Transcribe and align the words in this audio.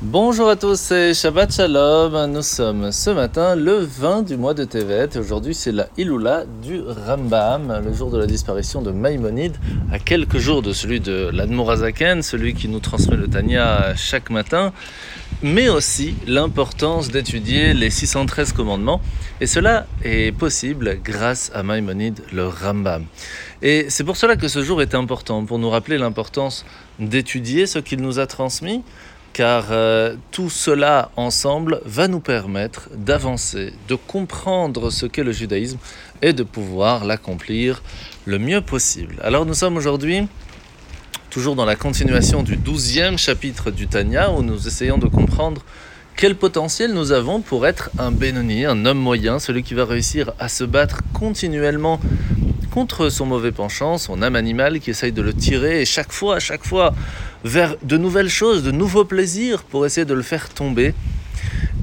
Bonjour 0.00 0.48
à 0.48 0.54
tous 0.54 0.92
et 0.92 1.12
Shabbat 1.12 1.52
Shalom. 1.52 2.30
Nous 2.30 2.42
sommes 2.42 2.92
ce 2.92 3.10
matin 3.10 3.56
le 3.56 3.78
20 3.78 4.22
du 4.22 4.36
mois 4.36 4.54
de 4.54 4.62
Tevet 4.62 5.08
et 5.12 5.18
aujourd'hui 5.18 5.56
c'est 5.56 5.72
la 5.72 5.88
Iloula 5.96 6.44
du 6.62 6.80
Rambam, 6.80 7.82
le 7.84 7.92
jour 7.92 8.08
de 8.12 8.16
la 8.16 8.26
disparition 8.26 8.80
de 8.80 8.92
Maïmonide, 8.92 9.56
à 9.90 9.98
quelques 9.98 10.38
jours 10.38 10.62
de 10.62 10.72
celui 10.72 11.00
de 11.00 11.30
l'Admorazaken, 11.32 12.22
celui 12.22 12.54
qui 12.54 12.68
nous 12.68 12.78
transmet 12.78 13.16
le 13.16 13.26
Tanya 13.26 13.96
chaque 13.96 14.30
matin, 14.30 14.72
mais 15.42 15.68
aussi 15.68 16.14
l'importance 16.28 17.10
d'étudier 17.10 17.74
les 17.74 17.90
613 17.90 18.52
commandements 18.52 19.00
et 19.40 19.48
cela 19.48 19.88
est 20.04 20.30
possible 20.30 21.00
grâce 21.02 21.50
à 21.56 21.64
Maïmonide, 21.64 22.22
le 22.32 22.46
Rambam. 22.46 23.04
Et 23.62 23.86
c'est 23.88 24.04
pour 24.04 24.16
cela 24.16 24.36
que 24.36 24.46
ce 24.46 24.62
jour 24.62 24.80
est 24.80 24.94
important, 24.94 25.44
pour 25.44 25.58
nous 25.58 25.70
rappeler 25.70 25.98
l'importance 25.98 26.64
d'étudier 27.00 27.66
ce 27.66 27.80
qu'il 27.80 28.00
nous 28.00 28.20
a 28.20 28.28
transmis 28.28 28.84
car 29.38 29.66
euh, 29.70 30.16
tout 30.32 30.50
cela 30.50 31.12
ensemble 31.14 31.80
va 31.84 32.08
nous 32.08 32.18
permettre 32.18 32.88
d'avancer, 32.92 33.72
de 33.86 33.94
comprendre 33.94 34.90
ce 34.90 35.06
qu'est 35.06 35.22
le 35.22 35.30
judaïsme 35.30 35.78
et 36.22 36.32
de 36.32 36.42
pouvoir 36.42 37.04
l'accomplir 37.04 37.80
le 38.24 38.40
mieux 38.40 38.62
possible. 38.62 39.14
Alors 39.22 39.46
nous 39.46 39.54
sommes 39.54 39.76
aujourd'hui 39.76 40.26
toujours 41.30 41.54
dans 41.54 41.66
la 41.66 41.76
continuation 41.76 42.42
du 42.42 42.56
douzième 42.56 43.16
chapitre 43.16 43.70
du 43.70 43.86
Tanya 43.86 44.32
où 44.32 44.42
nous 44.42 44.66
essayons 44.66 44.98
de 44.98 45.06
comprendre 45.06 45.62
quel 46.16 46.34
potentiel 46.34 46.92
nous 46.92 47.12
avons 47.12 47.40
pour 47.40 47.64
être 47.64 47.90
un 47.96 48.10
Benoni, 48.10 48.64
un 48.64 48.86
homme 48.86 48.98
moyen, 48.98 49.38
celui 49.38 49.62
qui 49.62 49.74
va 49.74 49.84
réussir 49.84 50.32
à 50.40 50.48
se 50.48 50.64
battre 50.64 51.02
continuellement 51.12 52.00
contre 52.70 53.08
son 53.08 53.26
mauvais 53.26 53.52
penchant, 53.52 53.98
son 53.98 54.22
âme 54.22 54.36
animale 54.36 54.80
qui 54.80 54.90
essaye 54.90 55.12
de 55.12 55.22
le 55.22 55.32
tirer 55.32 55.82
et 55.82 55.84
chaque 55.84 56.12
fois, 56.12 56.36
à 56.36 56.40
chaque 56.40 56.64
fois, 56.64 56.94
vers 57.44 57.76
de 57.82 57.96
nouvelles 57.96 58.28
choses, 58.28 58.62
de 58.62 58.70
nouveaux 58.70 59.04
plaisirs 59.04 59.62
pour 59.62 59.86
essayer 59.86 60.04
de 60.04 60.14
le 60.14 60.22
faire 60.22 60.48
tomber. 60.48 60.94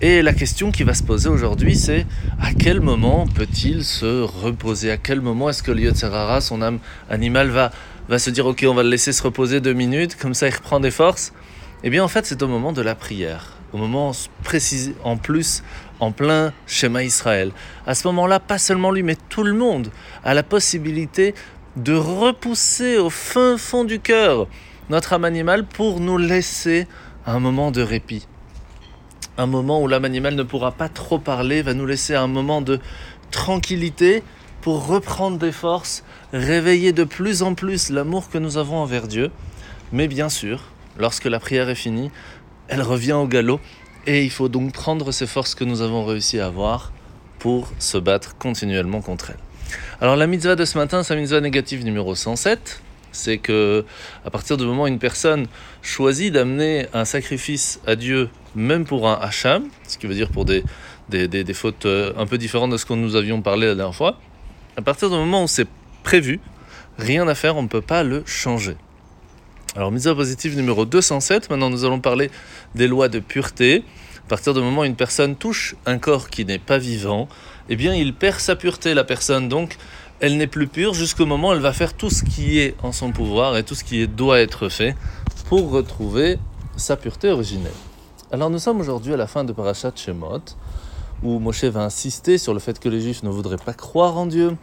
Et 0.00 0.22
la 0.22 0.32
question 0.32 0.70
qui 0.70 0.84
va 0.84 0.94
se 0.94 1.02
poser 1.02 1.28
aujourd'hui, 1.28 1.74
c'est 1.74 2.06
à 2.40 2.52
quel 2.52 2.80
moment 2.80 3.26
peut-il 3.26 3.84
se 3.84 4.22
reposer? 4.22 4.92
À 4.92 4.96
quel 4.96 5.20
moment 5.20 5.50
est-ce 5.50 5.62
que 5.62 5.72
le 5.72 5.92
Serara, 5.92 6.40
son 6.40 6.62
âme 6.62 6.78
animale, 7.10 7.48
va, 7.48 7.72
va 8.08 8.18
se 8.20 8.30
dire 8.30 8.46
Ok, 8.46 8.64
on 8.68 8.74
va 8.74 8.84
le 8.84 8.90
laisser 8.90 9.12
se 9.12 9.22
reposer 9.22 9.60
deux 9.60 9.72
minutes, 9.72 10.16
comme 10.16 10.34
ça 10.34 10.46
il 10.48 10.54
reprend 10.54 10.78
des 10.78 10.92
forces? 10.92 11.32
Eh 11.82 11.90
bien, 11.90 12.04
en 12.04 12.08
fait, 12.08 12.26
c'est 12.26 12.42
au 12.42 12.48
moment 12.48 12.72
de 12.72 12.82
la 12.82 12.94
prière 12.94 13.57
au 13.72 13.76
moment 13.78 14.12
précis, 14.42 14.94
en 15.04 15.16
plus, 15.16 15.62
en 16.00 16.12
plein 16.12 16.52
schéma 16.66 17.02
Israël. 17.02 17.52
À 17.86 17.94
ce 17.94 18.06
moment-là, 18.08 18.40
pas 18.40 18.58
seulement 18.58 18.90
lui, 18.90 19.02
mais 19.02 19.16
tout 19.28 19.42
le 19.42 19.52
monde 19.52 19.90
a 20.24 20.34
la 20.34 20.42
possibilité 20.42 21.34
de 21.76 21.94
repousser 21.94 22.98
au 22.98 23.10
fin 23.10 23.56
fond 23.56 23.84
du 23.84 24.00
cœur 24.00 24.46
notre 24.90 25.12
âme 25.12 25.24
animale 25.24 25.64
pour 25.64 26.00
nous 26.00 26.18
laisser 26.18 26.86
un 27.26 27.40
moment 27.40 27.70
de 27.70 27.82
répit. 27.82 28.26
Un 29.36 29.46
moment 29.46 29.82
où 29.82 29.86
l'âme 29.86 30.04
animale 30.04 30.34
ne 30.34 30.42
pourra 30.42 30.72
pas 30.72 30.88
trop 30.88 31.18
parler, 31.18 31.62
va 31.62 31.74
nous 31.74 31.86
laisser 31.86 32.14
un 32.14 32.26
moment 32.26 32.62
de 32.62 32.80
tranquillité 33.30 34.22
pour 34.62 34.86
reprendre 34.86 35.38
des 35.38 35.52
forces, 35.52 36.04
réveiller 36.32 36.92
de 36.92 37.04
plus 37.04 37.42
en 37.42 37.54
plus 37.54 37.90
l'amour 37.90 38.30
que 38.30 38.38
nous 38.38 38.56
avons 38.56 38.78
envers 38.78 39.06
Dieu. 39.06 39.30
Mais 39.92 40.08
bien 40.08 40.28
sûr, 40.28 40.64
lorsque 40.98 41.26
la 41.26 41.38
prière 41.38 41.68
est 41.68 41.74
finie, 41.74 42.10
elle 42.68 42.82
revient 42.82 43.12
au 43.12 43.26
galop 43.26 43.60
et 44.06 44.24
il 44.24 44.30
faut 44.30 44.48
donc 44.48 44.72
prendre 44.72 45.12
ces 45.12 45.26
forces 45.26 45.54
que 45.54 45.64
nous 45.64 45.82
avons 45.82 46.04
réussi 46.04 46.40
à 46.40 46.46
avoir 46.46 46.92
pour 47.38 47.70
se 47.78 47.98
battre 47.98 48.36
continuellement 48.38 49.00
contre 49.00 49.30
elle. 49.30 49.38
Alors 50.00 50.16
la 50.16 50.26
mitzvah 50.26 50.56
de 50.56 50.64
ce 50.64 50.78
matin, 50.78 51.02
c'est 51.02 51.14
la 51.14 51.20
mitzvah 51.20 51.40
négative 51.40 51.84
numéro 51.84 52.14
107. 52.14 52.82
C'est 53.10 53.38
que 53.38 53.84
à 54.24 54.30
partir 54.30 54.56
du 54.56 54.64
moment 54.64 54.84
où 54.84 54.86
une 54.86 54.98
personne 54.98 55.46
choisit 55.82 56.32
d'amener 56.32 56.86
un 56.92 57.04
sacrifice 57.04 57.80
à 57.86 57.96
Dieu, 57.96 58.28
même 58.54 58.84
pour 58.84 59.08
un 59.08 59.18
hacham, 59.20 59.64
ce 59.86 59.98
qui 59.98 60.06
veut 60.06 60.14
dire 60.14 60.30
pour 60.30 60.44
des, 60.44 60.62
des, 61.08 61.26
des 61.28 61.54
fautes 61.54 61.86
euh, 61.86 62.12
un 62.16 62.26
peu 62.26 62.38
différentes 62.38 62.70
de 62.70 62.76
ce 62.76 62.84
que 62.84 62.92
nous 62.92 63.16
avions 63.16 63.40
parlé 63.40 63.66
la 63.66 63.74
dernière 63.74 63.94
fois, 63.94 64.18
à 64.76 64.82
partir 64.82 65.10
du 65.10 65.16
moment 65.16 65.44
où 65.44 65.48
c'est 65.48 65.66
prévu, 66.02 66.38
rien 66.98 67.26
à 67.28 67.34
faire, 67.34 67.56
on 67.56 67.62
ne 67.62 67.68
peut 67.68 67.80
pas 67.80 68.02
le 68.04 68.22
changer. 68.26 68.76
Alors, 69.78 69.92
mise 69.92 70.12
positive 70.12 70.56
numéro 70.56 70.84
207, 70.84 71.50
maintenant 71.50 71.70
nous 71.70 71.84
allons 71.84 72.00
parler 72.00 72.32
des 72.74 72.88
lois 72.88 73.08
de 73.08 73.20
pureté. 73.20 73.84
À 74.26 74.28
partir 74.28 74.52
du 74.52 74.58
moment 74.58 74.80
où 74.80 74.84
une 74.84 74.96
personne 74.96 75.36
touche 75.36 75.76
un 75.86 75.98
corps 75.98 76.30
qui 76.30 76.44
n'est 76.44 76.58
pas 76.58 76.78
vivant, 76.78 77.28
eh 77.68 77.76
bien 77.76 77.94
il 77.94 78.12
perd 78.12 78.40
sa 78.40 78.56
pureté, 78.56 78.92
la 78.92 79.04
personne. 79.04 79.48
Donc, 79.48 79.76
elle 80.18 80.36
n'est 80.36 80.48
plus 80.48 80.66
pure 80.66 80.94
jusqu'au 80.94 81.26
moment 81.26 81.50
où 81.50 81.52
elle 81.52 81.60
va 81.60 81.72
faire 81.72 81.94
tout 81.94 82.10
ce 82.10 82.24
qui 82.24 82.58
est 82.58 82.74
en 82.82 82.90
son 82.90 83.12
pouvoir 83.12 83.56
et 83.56 83.62
tout 83.62 83.76
ce 83.76 83.84
qui 83.84 84.08
doit 84.08 84.40
être 84.40 84.68
fait 84.68 84.96
pour 85.48 85.70
retrouver 85.70 86.40
sa 86.76 86.96
pureté 86.96 87.30
originelle. 87.30 87.70
Alors, 88.32 88.50
nous 88.50 88.58
sommes 88.58 88.80
aujourd'hui 88.80 89.14
à 89.14 89.16
la 89.16 89.28
fin 89.28 89.44
de 89.44 89.52
Parashat 89.52 89.92
Shemot, 89.94 90.42
où 91.22 91.38
Moshe 91.38 91.62
va 91.62 91.84
insister 91.84 92.36
sur 92.36 92.52
le 92.52 92.58
fait 92.58 92.80
que 92.80 92.88
les 92.88 93.00
Juifs 93.00 93.22
ne 93.22 93.30
voudraient 93.30 93.56
pas 93.64 93.74
croire 93.74 94.18
en 94.18 94.26
Dieu, 94.26 94.56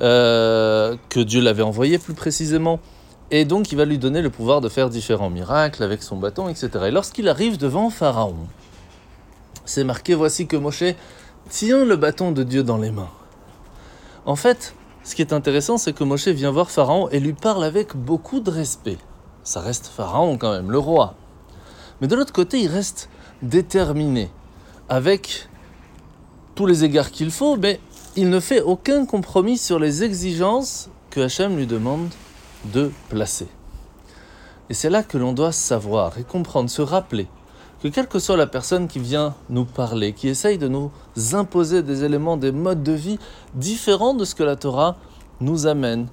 euh, 0.00 0.96
que 1.08 1.20
Dieu 1.20 1.40
l'avait 1.40 1.62
envoyé 1.62 1.98
plus 1.98 2.14
précisément 2.14 2.80
et 3.30 3.44
donc 3.44 3.72
il 3.72 3.76
va 3.76 3.84
lui 3.84 3.98
donner 3.98 4.22
le 4.22 4.30
pouvoir 4.30 4.60
de 4.60 4.68
faire 4.68 4.90
différents 4.90 5.30
miracles 5.30 5.82
avec 5.82 6.02
son 6.02 6.16
bâton, 6.16 6.48
etc. 6.48 6.68
Et 6.86 6.90
lorsqu'il 6.90 7.28
arrive 7.28 7.58
devant 7.58 7.90
Pharaon, 7.90 8.36
c'est 9.64 9.84
marqué, 9.84 10.14
voici 10.14 10.46
que 10.46 10.56
Moshe 10.56 10.94
tient 11.48 11.84
le 11.84 11.96
bâton 11.96 12.32
de 12.32 12.42
Dieu 12.42 12.62
dans 12.62 12.78
les 12.78 12.90
mains. 12.90 13.10
En 14.26 14.36
fait, 14.36 14.74
ce 15.04 15.14
qui 15.14 15.22
est 15.22 15.32
intéressant, 15.32 15.78
c'est 15.78 15.92
que 15.92 16.04
Moshe 16.04 16.28
vient 16.28 16.50
voir 16.50 16.70
Pharaon 16.70 17.08
et 17.10 17.20
lui 17.20 17.32
parle 17.32 17.64
avec 17.64 17.96
beaucoup 17.96 18.40
de 18.40 18.50
respect. 18.50 18.98
Ça 19.44 19.60
reste 19.60 19.86
Pharaon 19.86 20.36
quand 20.36 20.52
même, 20.52 20.70
le 20.70 20.78
roi. 20.78 21.14
Mais 22.00 22.08
de 22.08 22.16
l'autre 22.16 22.32
côté, 22.32 22.60
il 22.60 22.68
reste 22.68 23.08
déterminé, 23.42 24.30
avec 24.88 25.48
tous 26.54 26.66
les 26.66 26.84
égards 26.84 27.10
qu'il 27.10 27.30
faut, 27.30 27.56
mais 27.56 27.80
il 28.16 28.28
ne 28.28 28.40
fait 28.40 28.60
aucun 28.60 29.06
compromis 29.06 29.56
sur 29.56 29.78
les 29.78 30.02
exigences 30.02 30.90
que 31.10 31.20
Hachem 31.20 31.56
lui 31.56 31.66
demande 31.66 32.10
de 32.66 32.90
placer. 33.08 33.48
Et 34.68 34.74
c'est 34.74 34.90
là 34.90 35.02
que 35.02 35.18
l'on 35.18 35.32
doit 35.32 35.52
savoir 35.52 36.18
et 36.18 36.22
comprendre, 36.22 36.70
se 36.70 36.82
rappeler 36.82 37.28
que 37.82 37.88
quelle 37.88 38.08
que 38.08 38.18
soit 38.18 38.36
la 38.36 38.46
personne 38.46 38.88
qui 38.88 38.98
vient 38.98 39.34
nous 39.48 39.64
parler, 39.64 40.12
qui 40.12 40.28
essaye 40.28 40.58
de 40.58 40.68
nous 40.68 40.90
imposer 41.32 41.82
des 41.82 42.04
éléments, 42.04 42.36
des 42.36 42.52
modes 42.52 42.82
de 42.82 42.92
vie 42.92 43.18
différents 43.54 44.14
de 44.14 44.24
ce 44.24 44.34
que 44.34 44.42
la 44.42 44.56
Torah 44.56 44.96
nous 45.40 45.66
amène, 45.66 46.06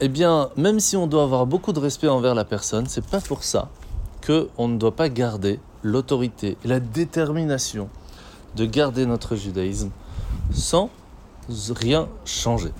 eh 0.00 0.08
bien, 0.08 0.48
même 0.56 0.80
si 0.80 0.96
on 0.96 1.06
doit 1.06 1.22
avoir 1.22 1.46
beaucoup 1.46 1.72
de 1.72 1.80
respect 1.80 2.08
envers 2.08 2.34
la 2.34 2.44
personne, 2.44 2.86
c'est 2.88 3.06
pas 3.06 3.20
pour 3.20 3.44
ça 3.44 3.68
que 4.22 4.48
on 4.56 4.68
ne 4.68 4.78
doit 4.78 4.96
pas 4.96 5.10
garder 5.10 5.60
l'autorité 5.82 6.56
et 6.64 6.68
la 6.68 6.80
détermination 6.80 7.90
de 8.56 8.64
garder 8.64 9.04
notre 9.04 9.36
judaïsme 9.36 9.90
sans 10.52 10.88
rien 11.48 12.08
changer. 12.24 12.72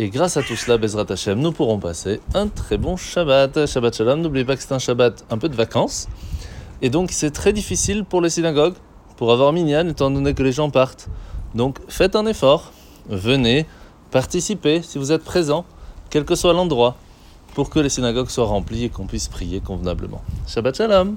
Et 0.00 0.10
grâce 0.10 0.36
à 0.36 0.44
tout 0.44 0.54
cela, 0.54 0.78
Bezrat 0.78 1.06
Hashem, 1.08 1.40
nous 1.40 1.50
pourrons 1.50 1.80
passer 1.80 2.20
un 2.32 2.46
très 2.46 2.78
bon 2.78 2.96
Shabbat. 2.96 3.66
Shabbat 3.66 3.96
Shalom, 3.96 4.20
n'oubliez 4.20 4.44
pas 4.44 4.54
que 4.54 4.62
c'est 4.62 4.72
un 4.72 4.78
Shabbat 4.78 5.24
un 5.28 5.38
peu 5.38 5.48
de 5.48 5.56
vacances. 5.56 6.06
Et 6.82 6.88
donc 6.88 7.10
c'est 7.10 7.32
très 7.32 7.52
difficile 7.52 8.04
pour 8.04 8.20
les 8.20 8.30
synagogues, 8.30 8.76
pour 9.16 9.32
avoir 9.32 9.52
minyan, 9.52 9.88
étant 9.88 10.12
donné 10.12 10.34
que 10.34 10.44
les 10.44 10.52
gens 10.52 10.70
partent. 10.70 11.08
Donc 11.56 11.78
faites 11.88 12.14
un 12.14 12.26
effort, 12.26 12.70
venez, 13.08 13.66
participez 14.12 14.82
si 14.82 14.98
vous 14.98 15.10
êtes 15.10 15.24
présent, 15.24 15.64
quel 16.10 16.24
que 16.24 16.36
soit 16.36 16.52
l'endroit, 16.52 16.96
pour 17.54 17.68
que 17.68 17.80
les 17.80 17.88
synagogues 17.88 18.30
soient 18.30 18.46
remplies 18.46 18.84
et 18.84 18.90
qu'on 18.90 19.06
puisse 19.08 19.26
prier 19.26 19.58
convenablement. 19.58 20.22
Shabbat 20.46 20.76
Shalom 20.76 21.16